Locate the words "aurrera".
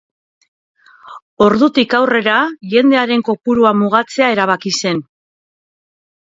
1.97-2.37